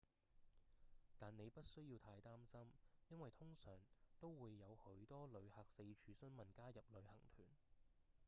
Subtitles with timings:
[1.19, 2.59] 但您不需要太擔心
[3.09, 3.71] 因為通常
[4.19, 7.45] 都會有許多旅客四處詢問加入旅行團